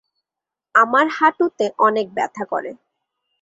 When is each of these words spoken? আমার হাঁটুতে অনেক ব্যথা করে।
আমার 0.75 1.05
হাঁটুতে 1.17 1.65
অনেক 1.77 2.07
ব্যথা 2.13 2.43
করে। 2.45 2.71